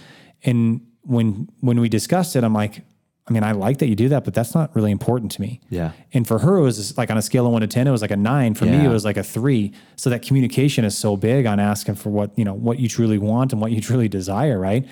and 0.45 0.81
when 1.02 1.49
when 1.61 1.81
we 1.81 1.88
discussed 1.88 2.37
it, 2.37 2.45
I'm 2.45 2.55
like. 2.55 2.83
I 3.26 3.31
mean, 3.31 3.43
I 3.45 3.52
like 3.52 3.76
that 3.81 3.88
you 3.88 3.95
do 3.95 4.09
that, 4.09 4.25
but 4.25 4.33
that's 4.33 4.55
not 4.55 4.75
really 4.75 4.90
important 4.90 5.31
to 5.33 5.43
me. 5.43 5.61
Yeah. 5.69 5.93
And 6.14 6.26
for 6.26 6.38
her, 6.38 6.57
it 6.57 6.62
was 6.62 6.97
like 6.97 7.11
on 7.11 7.19
a 7.19 7.21
scale 7.21 7.45
of 7.45 7.52
one 7.52 7.61
to 7.61 7.67
10, 7.67 7.87
it 7.87 7.90
was 7.90 8.00
like 8.00 8.11
a 8.11 8.17
nine. 8.17 8.55
For 8.55 8.64
me, 8.64 8.83
it 8.83 8.88
was 8.88 9.05
like 9.05 9.19
a 9.19 9.23
three. 9.23 9.75
So 9.97 10.09
that 10.09 10.23
communication 10.23 10.83
is 10.87 10.97
so 10.97 11.14
big 11.14 11.45
on 11.45 11.61
asking 11.61 11.97
for 11.97 12.09
what, 12.09 12.31
you 12.38 12.45
know, 12.47 12.55
what 12.55 12.78
you 12.78 12.88
truly 12.88 13.19
want 13.19 13.52
and 13.52 13.61
what 13.61 13.71
you 13.71 13.81
truly 13.90 14.09
desire. 14.09 14.59
Right. 14.59 14.88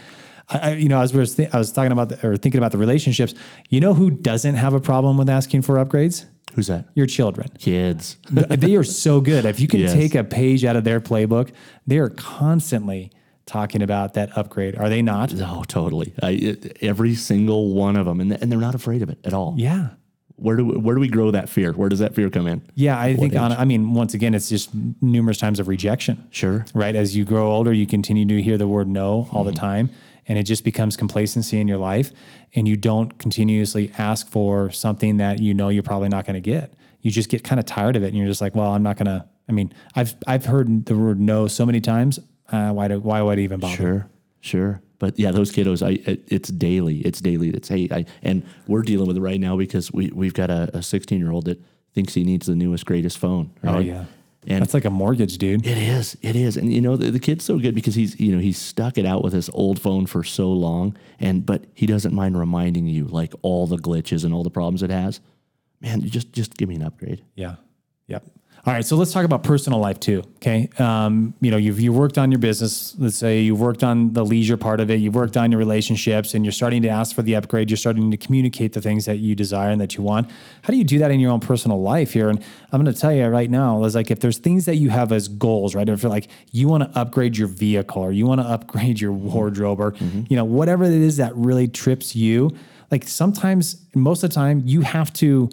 I, 0.50 0.72
you 0.74 0.90
know, 0.90 1.00
as 1.00 1.14
we 1.14 1.20
was 1.20 1.34
th- 1.36 1.48
I 1.54 1.56
was 1.56 1.72
talking 1.72 1.92
about 1.92 2.10
the, 2.10 2.28
or 2.28 2.36
thinking 2.36 2.58
about 2.58 2.72
the 2.72 2.78
relationships, 2.78 3.32
you 3.70 3.80
know, 3.80 3.94
who 3.94 4.10
doesn't 4.10 4.56
have 4.56 4.74
a 4.74 4.80
problem 4.80 5.16
with 5.16 5.30
asking 5.30 5.62
for 5.62 5.76
upgrades? 5.82 6.26
Who's 6.52 6.66
that? 6.66 6.84
Your 6.94 7.06
children. 7.06 7.48
Kids. 7.58 8.18
they 8.30 8.76
are 8.76 8.84
so 8.84 9.22
good. 9.22 9.46
If 9.46 9.60
you 9.60 9.66
can 9.66 9.80
Yes. 9.86 9.94
take 9.94 10.14
a 10.14 10.24
page 10.24 10.62
out 10.62 10.76
of 10.76 10.84
their 10.84 11.00
playbook, 11.00 11.52
they 11.86 11.96
are 11.96 12.10
constantly 12.10 13.12
talking 13.46 13.80
about 13.82 14.14
that 14.14 14.36
upgrade. 14.36 14.76
Are 14.76 14.88
they 14.88 15.02
not? 15.02 15.32
No, 15.32 15.64
totally. 15.68 16.12
I, 16.22 16.30
it, 16.30 16.78
every 16.82 17.14
single 17.14 17.72
one 17.72 17.96
of 17.96 18.04
them, 18.06 18.20
and, 18.20 18.32
and 18.32 18.50
they're 18.50 18.58
not 18.58 18.74
afraid 18.74 19.02
of 19.02 19.08
it 19.08 19.18
at 19.24 19.32
all. 19.32 19.54
Yeah. 19.56 19.90
Where 20.38 20.56
do 20.56 20.66
we, 20.66 20.76
where 20.76 20.94
do 20.94 21.00
we 21.00 21.08
grow 21.08 21.30
that 21.30 21.48
fear? 21.48 21.72
Where 21.72 21.88
does 21.88 22.00
that 22.00 22.14
fear 22.14 22.28
come 22.28 22.46
in? 22.46 22.60
Yeah. 22.74 22.98
I 23.00 23.16
think 23.16 23.34
on, 23.34 23.52
I 23.52 23.64
mean, 23.64 23.94
once 23.94 24.12
again, 24.12 24.34
it's 24.34 24.48
just 24.50 24.70
numerous 25.00 25.38
times 25.38 25.58
of 25.60 25.68
rejection. 25.68 26.26
Sure. 26.30 26.66
right? 26.74 26.94
As 26.94 27.16
you 27.16 27.24
grow 27.24 27.50
older, 27.50 27.72
you 27.72 27.86
continue 27.86 28.26
to 28.26 28.42
hear 28.42 28.58
the 28.58 28.68
word 28.68 28.86
no 28.88 29.28
all 29.32 29.44
Mm-hmm. 29.44 29.46
the 29.46 29.52
time, 29.52 29.90
and 30.28 30.38
it 30.38 30.42
just 30.42 30.62
becomes 30.64 30.96
complacency 30.96 31.58
in 31.60 31.68
your 31.68 31.78
life, 31.78 32.10
and 32.54 32.66
you 32.68 32.76
don't 32.76 33.16
continuously 33.18 33.92
ask 33.96 34.28
for 34.28 34.70
something 34.72 35.16
that 35.18 35.38
you 35.40 35.54
know 35.54 35.68
you're 35.70 35.82
probably 35.84 36.08
not 36.08 36.26
going 36.26 36.34
to 36.34 36.40
get. 36.40 36.74
You 37.00 37.10
just 37.12 37.28
get 37.30 37.44
kind 37.44 37.60
of 37.60 37.64
tired 37.64 37.94
of 37.96 38.02
it, 38.02 38.08
and 38.08 38.16
you're 38.18 38.26
just 38.26 38.40
like, 38.40 38.54
well, 38.56 38.72
I'm 38.72 38.82
not 38.82 38.96
going 38.96 39.06
to. 39.06 39.24
I 39.48 39.52
mean, 39.52 39.72
I've 39.94 40.16
I've 40.26 40.46
heard 40.46 40.86
the 40.86 40.96
word 40.98 41.20
no 41.20 41.46
so 41.46 41.64
many 41.64 41.80
times. 41.80 42.18
Uh, 42.50 42.70
why 42.72 42.88
do 42.88 43.00
why 43.00 43.22
would 43.22 43.38
I 43.38 43.42
even 43.42 43.60
bother? 43.60 43.76
Sure, 43.76 44.10
sure. 44.40 44.80
But 44.98 45.18
yeah, 45.18 45.30
those 45.30 45.52
kiddos, 45.52 45.86
I 45.86 46.00
it, 46.10 46.22
it's 46.28 46.48
daily. 46.48 46.98
It's 47.00 47.20
daily. 47.20 47.50
It's 47.50 47.68
hey, 47.68 47.88
I, 47.90 48.06
and 48.22 48.42
we're 48.66 48.82
dealing 48.82 49.06
with 49.06 49.16
it 49.16 49.20
right 49.20 49.40
now 49.40 49.56
because 49.56 49.92
we 49.92 50.10
we've 50.14 50.34
got 50.34 50.50
a 50.50 50.82
16 50.82 51.18
year 51.18 51.30
old 51.30 51.46
that 51.46 51.60
thinks 51.94 52.14
he 52.14 52.24
needs 52.24 52.46
the 52.46 52.54
newest, 52.54 52.86
greatest 52.86 53.18
phone. 53.18 53.50
Right? 53.62 53.74
Oh 53.74 53.78
yeah, 53.80 54.04
and 54.46 54.62
that's 54.62 54.74
like 54.74 54.84
a 54.84 54.90
mortgage, 54.90 55.38
dude. 55.38 55.66
it 55.66 55.76
is, 55.76 56.16
it 56.22 56.36
is, 56.36 56.56
and 56.56 56.72
you 56.72 56.80
know 56.80 56.96
the, 56.96 57.10
the 57.10 57.18
kid's 57.18 57.44
so 57.44 57.58
good 57.58 57.74
because 57.74 57.94
he's 57.94 58.18
you 58.20 58.32
know 58.32 58.38
he's 58.38 58.58
stuck 58.58 58.96
it 58.96 59.04
out 59.04 59.22
with 59.24 59.32
his 59.32 59.48
old 59.50 59.80
phone 59.80 60.06
for 60.06 60.22
so 60.22 60.50
long, 60.50 60.96
and 61.18 61.44
but 61.44 61.64
he 61.74 61.86
doesn't 61.86 62.14
mind 62.14 62.38
reminding 62.38 62.86
you 62.86 63.04
like 63.04 63.34
all 63.42 63.66
the 63.66 63.76
glitches 63.76 64.24
and 64.24 64.32
all 64.32 64.44
the 64.44 64.50
problems 64.50 64.82
it 64.82 64.90
has. 64.90 65.20
Man, 65.80 66.00
you 66.00 66.08
just 66.08 66.32
just 66.32 66.56
give 66.56 66.68
me 66.68 66.76
an 66.76 66.82
upgrade. 66.82 67.22
Yeah, 67.34 67.56
Yep. 68.06 68.24
All 68.66 68.72
right, 68.72 68.84
so 68.84 68.96
let's 68.96 69.12
talk 69.12 69.24
about 69.24 69.44
personal 69.44 69.78
life 69.78 70.00
too. 70.00 70.24
Okay, 70.38 70.68
um, 70.80 71.34
you 71.40 71.52
know, 71.52 71.56
you've 71.56 71.78
you 71.78 71.92
worked 71.92 72.18
on 72.18 72.32
your 72.32 72.40
business. 72.40 72.96
Let's 72.98 73.14
say 73.14 73.42
you've 73.42 73.60
worked 73.60 73.84
on 73.84 74.12
the 74.12 74.24
leisure 74.24 74.56
part 74.56 74.80
of 74.80 74.90
it. 74.90 74.96
You've 74.96 75.14
worked 75.14 75.36
on 75.36 75.52
your 75.52 75.60
relationships, 75.60 76.34
and 76.34 76.44
you're 76.44 76.50
starting 76.50 76.82
to 76.82 76.88
ask 76.88 77.14
for 77.14 77.22
the 77.22 77.36
upgrade. 77.36 77.70
You're 77.70 77.76
starting 77.76 78.10
to 78.10 78.16
communicate 78.16 78.72
the 78.72 78.80
things 78.80 79.04
that 79.04 79.18
you 79.18 79.36
desire 79.36 79.70
and 79.70 79.80
that 79.80 79.94
you 79.94 80.02
want. 80.02 80.28
How 80.62 80.72
do 80.72 80.78
you 80.78 80.82
do 80.82 80.98
that 80.98 81.12
in 81.12 81.20
your 81.20 81.30
own 81.30 81.38
personal 81.38 81.80
life 81.80 82.12
here? 82.12 82.28
And 82.28 82.44
I'm 82.72 82.82
going 82.82 82.92
to 82.92 83.00
tell 83.00 83.12
you 83.12 83.26
right 83.26 83.48
now, 83.48 83.84
is 83.84 83.94
like 83.94 84.10
if 84.10 84.18
there's 84.18 84.38
things 84.38 84.64
that 84.64 84.74
you 84.74 84.90
have 84.90 85.12
as 85.12 85.28
goals, 85.28 85.76
right? 85.76 85.88
If 85.88 86.02
you're 86.02 86.10
like 86.10 86.26
you 86.50 86.66
want 86.66 86.92
to 86.92 86.98
upgrade 86.98 87.36
your 87.36 87.46
vehicle, 87.46 88.02
or 88.02 88.10
you 88.10 88.26
want 88.26 88.40
to 88.40 88.48
upgrade 88.48 89.00
your 89.00 89.12
wardrobe, 89.12 89.78
or 89.78 89.94
you 90.00 90.34
know 90.34 90.44
whatever 90.44 90.82
it 90.82 90.90
is 90.90 91.18
that 91.18 91.36
really 91.36 91.68
trips 91.68 92.16
you. 92.16 92.50
Like 92.90 93.06
sometimes, 93.06 93.86
most 93.94 94.24
of 94.24 94.30
the 94.30 94.34
time, 94.34 94.62
you 94.64 94.80
have 94.80 95.12
to 95.14 95.50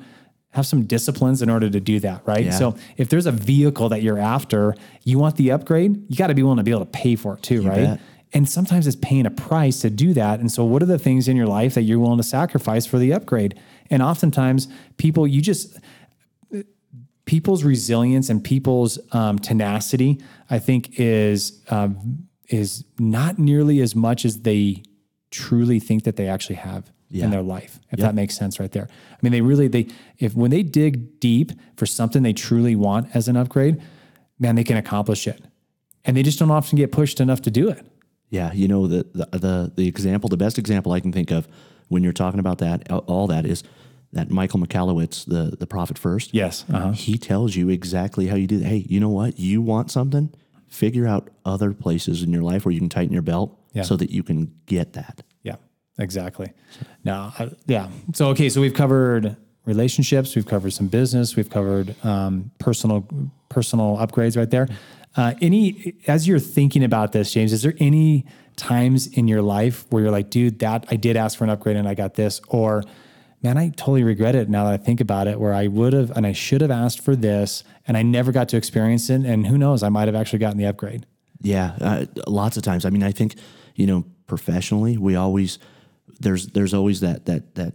have 0.54 0.66
some 0.68 0.84
disciplines 0.84 1.42
in 1.42 1.50
order 1.50 1.70
to 1.70 1.80
do 1.80 2.00
that, 2.00 2.22
right? 2.26 2.46
Yeah. 2.46 2.52
So 2.52 2.76
if 2.96 3.10
there's 3.10 3.26
a 3.26 3.32
vehicle 3.32 3.90
that 3.90 4.04
you're 4.04 4.20
after, 4.20 4.76
you 5.04 5.18
want 5.18 5.36
the 5.36 5.52
upgrade, 5.52 6.06
you 6.10 6.16
got 6.16 6.28
to 6.28 6.36
be 6.36 6.44
willing 6.44 6.58
to 6.58 6.64
be 6.64 6.72
able 6.72 6.86
to 6.86 6.92
pay 6.92 7.16
for 7.16 7.36
it 7.36 7.44
too, 7.44 7.64
right? 7.64 7.76
bet. 7.76 8.00
And 8.34 8.50
sometimes 8.50 8.88
it's 8.88 8.96
paying 8.96 9.26
a 9.26 9.32
price 9.32 9.82
to 9.82 9.90
do 9.90 10.14
that. 10.14 10.40
And 10.40 10.52
so 10.52 10.64
what 10.64 10.82
are 10.82 10.88
the 10.88 11.00
things 11.00 11.28
in 11.28 11.36
your 11.36 11.48
life 11.48 11.74
that 11.76 11.84
you're 11.84 12.00
willing 12.00 12.18
to 12.18 12.24
sacrifice 12.24 12.86
for 12.86 12.98
the 12.98 13.14
upgrade? 13.14 13.60
And 13.90 14.02
oftentimes 14.02 14.68
people 14.98 15.28
you 15.28 15.42
just 15.42 15.78
people's 17.26 17.64
resilience 17.64 18.30
and 18.30 18.44
people's 18.44 19.00
um, 19.12 19.40
tenacity, 19.40 20.22
I 20.50 20.60
think, 20.60 21.00
is 21.00 21.64
um, 21.70 22.28
is 22.50 22.84
not 23.00 23.40
nearly 23.40 23.82
as 23.82 23.96
much 23.96 24.26
as 24.26 24.42
they 24.42 24.84
truly 25.32 25.80
think 25.80 26.04
that 26.04 26.16
they 26.16 26.28
actually 26.28 26.58
have 26.58 26.92
Yeah. 27.14 27.26
in 27.26 27.32
their 27.32 27.42
life. 27.44 27.80
If 27.92 28.00
that 28.00 28.16
makes 28.16 28.36
sense, 28.36 28.60
right 28.60 28.72
there. 28.72 28.88
I 29.12 29.18
mean, 29.22 29.32
they 29.32 29.42
really 29.42 29.68
they 29.68 29.88
if 30.18 30.34
when 30.36 30.50
they 30.52 30.64
dig 30.64 31.20
deep 31.20 31.52
for 31.78 31.86
something 31.86 32.24
they 32.24 32.34
truly 32.34 32.76
want 32.76 33.16
as 33.16 33.28
an 33.28 33.38
upgrade, 33.38 33.82
man, 34.40 34.56
they 34.56 34.64
can 34.64 34.78
accomplish 34.78 35.28
it, 35.28 35.42
and 36.06 36.18
they 36.18 36.24
just 36.24 36.40
don't 36.40 36.52
often 36.52 36.76
get 36.78 36.92
pushed 36.92 37.20
enough 37.22 37.42
to 37.44 37.52
do 37.52 37.70
it. 37.70 37.86
Yeah, 38.30 38.52
you 38.54 38.68
know 38.68 38.88
the, 38.88 39.06
the 39.14 39.38
the 39.38 39.72
the 39.76 39.88
example, 39.88 40.28
the 40.28 40.38
best 40.38 40.58
example 40.58 40.92
I 40.92 41.00
can 41.00 41.12
think 41.12 41.32
of 41.32 41.48
when 41.90 42.02
you're 42.04 42.14
talking 42.14 42.40
about 42.40 42.58
that, 42.58 42.92
all 42.92 43.28
that 43.28 43.46
is 43.46 43.64
that 44.14 44.30
Michael 44.32 44.60
Michalowicz, 44.60 45.26
the 45.26 45.56
the 45.56 45.68
Profit 45.68 46.00
First. 46.00 46.34
Yes. 46.34 46.66
Uh-huh. 46.72 46.92
he 46.94 47.18
tells 47.20 47.56
you 47.56 47.70
exactly 47.70 48.28
how 48.28 48.36
you 48.36 48.48
do 48.48 48.58
that. 48.60 48.66
Hey, 48.68 48.86
you 48.90 49.00
know 49.00 49.10
what? 49.10 49.38
You 49.40 49.62
want 49.62 49.92
something? 49.92 50.34
Figure 50.68 51.06
out 51.08 51.30
other 51.46 51.74
places 51.74 52.24
in 52.24 52.34
your 52.34 52.42
life 52.42 52.66
where 52.66 52.72
you 52.72 52.80
can 52.80 52.90
tighten 52.90 53.14
your 53.14 53.22
belt 53.22 53.56
Yeah. 53.74 53.84
so 53.84 53.96
that 53.98 54.10
you 54.10 54.24
can 54.24 54.52
get 54.66 54.94
that. 54.94 55.22
Exactly. 56.00 56.52
Now, 57.04 57.34
I- 57.38 57.52
yeah. 57.68 57.90
So, 58.14 58.30
okay, 58.30 58.50
so 58.50 58.62
we've 58.62 58.74
covered 58.74 59.36
relationships, 59.66 60.36
we've 60.36 60.46
covered 60.46 60.72
some 60.74 60.88
business, 60.88 61.36
we've 61.36 61.50
covered 61.50 61.96
um, 62.04 62.52
personal 62.60 63.08
personal 63.50 63.98
upgrades 63.98 64.36
right 64.36 64.50
there. 64.50 64.68
Uh, 65.16 65.34
any 65.42 65.94
as 66.08 66.28
you're 66.28 66.40
thinking 66.40 66.84
about 66.84 67.12
this, 67.12 67.32
James, 67.32 67.54
is 67.54 67.62
there 67.62 67.76
any 67.80 68.26
times 68.56 69.08
in 69.08 69.28
your 69.28 69.42
life 69.42 69.86
where 69.92 70.04
you're 70.04 70.12
like, 70.12 70.30
dude, 70.30 70.60
that 70.60 70.86
I 70.90 70.96
did 70.96 71.16
ask 71.16 71.38
for 71.38 71.44
an 71.44 71.50
upgrade 71.52 71.76
and 71.78 71.88
I 71.88 71.94
got 71.94 72.16
this, 72.16 72.42
or 72.48 72.84
man, 73.44 73.58
I 73.58 73.70
totally 73.70 74.04
regret 74.04 74.36
it 74.36 74.50
now 74.50 74.64
that 74.66 74.74
I 74.74 74.78
think 74.78 75.00
about 75.02 75.28
it, 75.28 75.40
where 75.40 75.54
I 75.54 75.68
would 75.68 75.94
have 75.94 76.10
and 76.18 76.26
I 76.26 76.32
should 76.34 76.62
have 76.62 76.72
asked 76.72 77.02
for 77.02 77.16
this 77.16 77.64
and 77.88 77.96
I 77.96 78.02
never 78.02 78.32
got 78.32 78.50
to 78.50 78.58
experience 78.58 79.10
it, 79.12 79.22
and 79.26 79.46
who 79.46 79.58
knows, 79.60 79.84
I 79.84 79.90
might 79.90 80.08
have 80.08 80.16
actually 80.16 80.40
gotten 80.40 80.58
the 80.58 80.66
upgrade. 80.66 81.06
Yeah, 81.42 81.76
uh, 81.80 82.06
lots 82.28 82.58
of 82.58 82.64
times. 82.64 82.84
I 82.86 82.90
mean, 82.90 83.04
I 83.04 83.12
think 83.12 83.36
you 83.76 83.86
know, 83.86 84.06
professionally, 84.28 84.98
we 84.98 85.16
always 85.16 85.60
there's 86.20 86.48
there's 86.48 86.74
always 86.74 87.02
that 87.02 87.26
that 87.26 87.56
that 87.56 87.74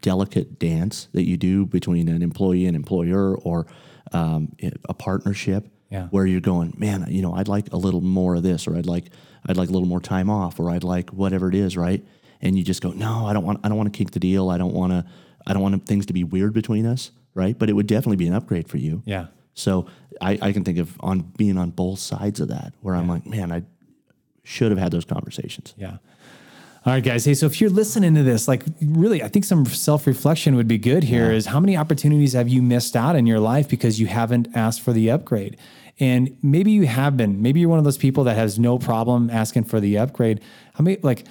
delicate 0.00 0.58
dance 0.58 1.08
that 1.12 1.24
you 1.24 1.36
do 1.36 1.64
between 1.64 2.08
an 2.08 2.22
employee 2.22 2.66
and 2.66 2.76
employer 2.76 3.36
or 3.36 3.66
um, 4.12 4.52
a 4.88 4.94
partnership. 4.94 5.68
Yeah. 5.90 6.08
Where 6.08 6.26
you're 6.26 6.40
going, 6.40 6.74
man, 6.76 7.06
you 7.08 7.22
know, 7.22 7.34
I'd 7.34 7.46
like 7.46 7.72
a 7.72 7.76
little 7.76 8.00
more 8.00 8.34
of 8.34 8.42
this, 8.42 8.66
or 8.66 8.76
I'd 8.76 8.86
like 8.86 9.10
I'd 9.46 9.56
like 9.56 9.68
a 9.68 9.72
little 9.72 9.86
more 9.86 10.00
time 10.00 10.28
off, 10.28 10.58
or 10.58 10.70
I'd 10.70 10.82
like 10.82 11.10
whatever 11.10 11.48
it 11.48 11.54
is, 11.54 11.76
right? 11.76 12.04
And 12.40 12.58
you 12.58 12.64
just 12.64 12.82
go, 12.82 12.90
no, 12.90 13.26
I 13.26 13.32
don't 13.32 13.44
want 13.44 13.60
I 13.62 13.68
don't 13.68 13.76
want 13.76 13.92
to 13.92 13.96
kink 13.96 14.10
the 14.10 14.18
deal. 14.18 14.50
I 14.50 14.58
don't 14.58 14.74
want 14.74 14.92
to 14.92 15.04
I 15.46 15.52
don't 15.52 15.62
want 15.62 15.86
things 15.86 16.06
to 16.06 16.12
be 16.12 16.24
weird 16.24 16.52
between 16.52 16.84
us, 16.84 17.12
right? 17.34 17.56
But 17.56 17.68
it 17.70 17.74
would 17.74 17.86
definitely 17.86 18.16
be 18.16 18.26
an 18.26 18.34
upgrade 18.34 18.68
for 18.68 18.78
you. 18.78 19.02
Yeah. 19.04 19.26
So 19.54 19.86
I, 20.20 20.38
I 20.42 20.52
can 20.52 20.64
think 20.64 20.78
of 20.78 20.96
on 21.00 21.20
being 21.20 21.58
on 21.58 21.70
both 21.70 22.00
sides 22.00 22.40
of 22.40 22.48
that, 22.48 22.72
where 22.80 22.96
I'm 22.96 23.08
like, 23.08 23.24
man, 23.24 23.52
I 23.52 23.62
should 24.42 24.72
have 24.72 24.78
had 24.78 24.90
those 24.90 25.04
conversations. 25.04 25.74
Yeah. 25.76 25.98
All 26.86 26.92
right, 26.92 27.02
guys. 27.02 27.24
Hey, 27.24 27.32
so 27.32 27.46
if 27.46 27.62
you're 27.62 27.70
listening 27.70 28.14
to 28.14 28.22
this, 28.22 28.46
like 28.46 28.62
really, 28.82 29.22
I 29.22 29.28
think 29.28 29.46
some 29.46 29.64
self 29.64 30.06
reflection 30.06 30.54
would 30.56 30.68
be 30.68 30.76
good 30.76 31.04
here. 31.04 31.32
Is 31.32 31.46
how 31.46 31.58
many 31.58 31.78
opportunities 31.78 32.34
have 32.34 32.46
you 32.46 32.60
missed 32.60 32.94
out 32.94 33.16
in 33.16 33.26
your 33.26 33.40
life 33.40 33.68
because 33.70 33.98
you 33.98 34.06
haven't 34.06 34.48
asked 34.54 34.82
for 34.82 34.92
the 34.92 35.10
upgrade? 35.10 35.56
And 35.98 36.36
maybe 36.42 36.72
you 36.72 36.86
have 36.86 37.16
been. 37.16 37.40
Maybe 37.40 37.60
you're 37.60 37.70
one 37.70 37.78
of 37.78 37.84
those 37.86 37.96
people 37.96 38.24
that 38.24 38.36
has 38.36 38.58
no 38.58 38.78
problem 38.78 39.30
asking 39.30 39.64
for 39.64 39.80
the 39.80 39.96
upgrade. 39.96 40.42
How 40.74 40.82
many, 40.84 40.98
like, 41.02 41.24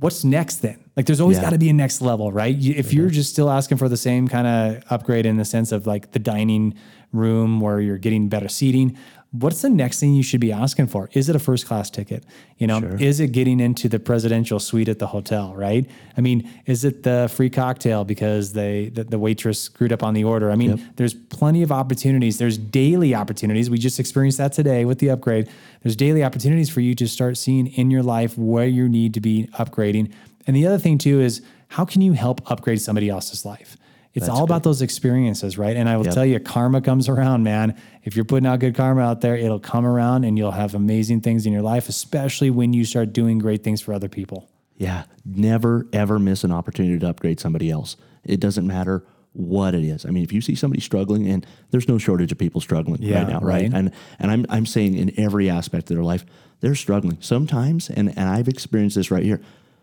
what's 0.00 0.24
next 0.24 0.56
then? 0.56 0.84
Like, 0.94 1.06
there's 1.06 1.20
always 1.20 1.38
Yeah. 1.38 1.44
got 1.44 1.50
to 1.50 1.58
be 1.58 1.70
a 1.70 1.72
next 1.72 2.02
level, 2.02 2.30
right? 2.30 2.54
If 2.60 2.92
you're 2.92 3.08
just 3.08 3.30
still 3.30 3.48
asking 3.50 3.78
for 3.78 3.88
the 3.88 3.96
same 3.96 4.28
kind 4.28 4.46
of 4.46 4.82
upgrade 4.90 5.24
in 5.24 5.38
the 5.38 5.44
sense 5.46 5.72
of 5.72 5.86
like 5.86 6.12
the 6.12 6.18
dining 6.18 6.74
room 7.12 7.60
where 7.60 7.80
you're 7.80 7.96
getting 7.98 8.28
better 8.28 8.48
seating, 8.48 8.94
what's 9.38 9.62
the 9.62 9.70
next 9.70 9.98
thing 9.98 10.14
you 10.14 10.22
should 10.22 10.40
be 10.40 10.52
asking 10.52 10.86
for? 10.86 11.10
Is 11.12 11.28
it 11.28 11.34
a 11.34 11.40
first 11.40 11.66
class 11.66 11.90
ticket? 11.90 12.24
You 12.58 12.68
know, 12.68 12.78
is 13.00 13.18
it 13.18 13.32
getting 13.32 13.58
into 13.58 13.88
the 13.88 13.98
presidential 13.98 14.60
suite 14.60 14.88
at 14.88 15.00
the 15.00 15.08
hotel, 15.08 15.54
right? 15.56 15.90
I 16.16 16.20
mean, 16.20 16.48
is 16.66 16.84
it 16.84 17.02
the 17.02 17.28
free 17.34 17.50
cocktail 17.50 18.04
because 18.04 18.52
they 18.52 18.90
the, 18.90 19.02
the 19.02 19.18
waitress 19.18 19.60
screwed 19.60 19.92
up 19.92 20.04
on 20.04 20.14
the 20.14 20.22
order? 20.22 20.52
I 20.52 20.54
mean, 20.54 20.88
there's 20.96 21.14
plenty 21.14 21.62
of 21.64 21.72
opportunities. 21.72 22.38
There's 22.38 22.56
daily 22.56 23.14
opportunities. 23.14 23.68
We 23.68 23.78
just 23.78 23.98
experienced 23.98 24.38
that 24.38 24.52
today 24.52 24.84
with 24.84 25.00
the 25.00 25.10
upgrade. 25.10 25.48
There's 25.82 25.96
daily 25.96 26.22
opportunities 26.22 26.70
for 26.70 26.80
you 26.80 26.94
to 26.94 27.08
start 27.08 27.36
seeing 27.36 27.66
in 27.66 27.90
your 27.90 28.04
life 28.04 28.38
where 28.38 28.68
you 28.68 28.88
need 28.88 29.14
to 29.14 29.20
be 29.20 29.48
upgrading. 29.58 30.12
And 30.46 30.54
the 30.54 30.66
other 30.66 30.78
thing 30.78 30.96
too 30.96 31.20
is 31.20 31.42
how 31.68 31.84
can 31.84 32.02
you 32.02 32.12
help 32.12 32.48
upgrade 32.50 32.80
somebody 32.80 33.08
else's 33.08 33.44
life? 33.44 33.76
It's 34.14 34.28
all 34.28 34.44
about 34.44 34.62
those 34.62 34.80
experiences, 34.80 35.58
right? 35.58 35.76
And 35.76 35.88
I 35.88 35.96
will 35.96 36.04
tell 36.04 36.24
you, 36.24 36.38
karma 36.38 36.80
comes 36.80 37.08
around, 37.08 37.42
man. 37.42 37.76
If 38.04 38.14
you're 38.14 38.24
putting 38.24 38.46
out 38.46 38.60
good 38.60 38.74
karma 38.74 39.02
out 39.02 39.20
there, 39.20 39.36
it'll 39.36 39.60
come 39.60 39.84
around 39.84 40.24
and 40.24 40.38
you'll 40.38 40.52
have 40.52 40.74
amazing 40.74 41.20
things 41.20 41.46
in 41.46 41.52
your 41.52 41.62
life, 41.62 41.88
especially 41.88 42.50
when 42.50 42.72
you 42.72 42.84
start 42.84 43.12
doing 43.12 43.38
great 43.38 43.64
things 43.64 43.80
for 43.80 43.92
other 43.92 44.08
people. 44.08 44.48
Yeah, 44.76 45.04
never 45.24 45.86
ever 45.92 46.18
miss 46.18 46.44
an 46.44 46.52
opportunity 46.52 46.98
to 46.98 47.08
upgrade 47.08 47.40
somebody 47.40 47.70
else. 47.70 47.96
It 48.24 48.40
doesn't 48.40 48.66
matter 48.66 49.04
what 49.32 49.74
it 49.74 49.84
is. 49.84 50.06
I 50.06 50.10
mean, 50.10 50.22
if 50.22 50.32
you 50.32 50.40
see 50.40 50.54
somebody 50.54 50.80
struggling, 50.80 51.28
and 51.28 51.46
there's 51.70 51.88
no 51.88 51.98
shortage 51.98 52.32
of 52.32 52.38
people 52.38 52.60
struggling 52.60 53.02
Yeah, 53.02 53.18
right 53.18 53.28
now, 53.28 53.40
right? 53.40 53.62
right. 53.62 53.74
And 53.74 53.92
and 54.18 54.30
I'm 54.30 54.46
I'm 54.48 54.66
saying 54.66 54.94
in 54.94 55.12
every 55.18 55.50
aspect 55.50 55.90
of 55.90 55.96
their 55.96 56.04
life, 56.04 56.24
they're 56.60 56.74
struggling. 56.74 57.18
Sometimes, 57.20 57.90
and 57.90 58.10
and 58.10 58.28
I've 58.28 58.48
experienced 58.48 58.96
this 58.96 59.10
right 59.10 59.24
here. 59.24 59.40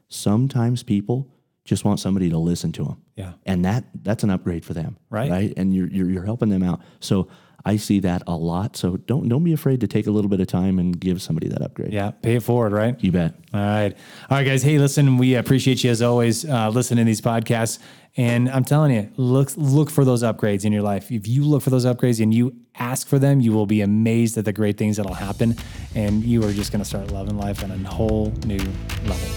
Sometimes 0.07 0.83
people 0.83 1.27
just 1.65 1.85
want 1.85 1.99
somebody 1.99 2.29
to 2.29 2.37
listen 2.37 2.71
to 2.73 2.83
them. 2.83 3.01
Yeah. 3.15 3.33
and 3.45 3.63
that 3.65 3.85
that's 4.01 4.23
an 4.23 4.29
upgrade 4.31 4.65
for 4.65 4.73
them, 4.73 4.97
Right. 5.09 5.29
Right, 5.29 5.53
and 5.57 5.75
you're 5.75 5.87
you're, 5.87 6.09
you're 6.09 6.25
helping 6.25 6.49
them 6.49 6.63
out. 6.63 6.81
So. 6.99 7.27
I 7.63 7.77
see 7.77 7.99
that 7.99 8.23
a 8.25 8.35
lot. 8.35 8.75
So 8.75 8.97
don't 8.97 9.29
don't 9.29 9.43
be 9.43 9.53
afraid 9.53 9.81
to 9.81 9.87
take 9.87 10.07
a 10.07 10.09
little 10.11 10.29
bit 10.29 10.39
of 10.39 10.47
time 10.47 10.79
and 10.79 10.99
give 10.99 11.21
somebody 11.21 11.47
that 11.49 11.61
upgrade. 11.61 11.93
Yeah, 11.93 12.09
pay 12.09 12.37
it 12.37 12.41
forward, 12.41 12.71
right? 12.71 12.95
You 13.03 13.11
bet. 13.11 13.35
All 13.53 13.59
right. 13.59 13.95
All 14.31 14.37
right, 14.37 14.43
guys. 14.43 14.63
Hey, 14.63 14.79
listen, 14.79 15.19
we 15.19 15.35
appreciate 15.35 15.83
you 15.83 15.91
as 15.91 16.01
always 16.01 16.43
uh, 16.43 16.69
listening 16.69 17.05
to 17.05 17.07
these 17.07 17.21
podcasts. 17.21 17.77
And 18.17 18.49
I'm 18.49 18.63
telling 18.63 18.91
you, 18.91 19.11
look 19.15 19.51
look 19.57 19.91
for 19.91 20.03
those 20.03 20.23
upgrades 20.23 20.65
in 20.65 20.73
your 20.73 20.81
life. 20.81 21.11
If 21.11 21.27
you 21.27 21.43
look 21.43 21.61
for 21.61 21.69
those 21.69 21.85
upgrades 21.85 22.19
and 22.19 22.33
you 22.33 22.51
ask 22.79 23.07
for 23.07 23.19
them, 23.19 23.41
you 23.41 23.51
will 23.51 23.67
be 23.67 23.81
amazed 23.81 24.39
at 24.39 24.45
the 24.45 24.53
great 24.53 24.79
things 24.79 24.97
that'll 24.97 25.13
happen. 25.13 25.55
And 25.93 26.23
you 26.23 26.43
are 26.43 26.51
just 26.51 26.71
going 26.71 26.81
to 26.81 26.89
start 26.89 27.11
loving 27.11 27.37
life 27.37 27.63
on 27.63 27.69
a 27.69 27.77
whole 27.87 28.33
new 28.43 28.57
level. 29.05 29.29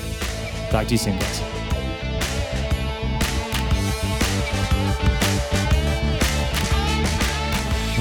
Talk 0.70 0.86
to 0.86 0.92
you 0.92 0.98
soon, 0.98 1.18
guys. 1.18 1.63